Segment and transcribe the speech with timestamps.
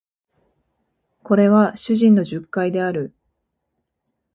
[1.21, 3.13] これは主人の述懐である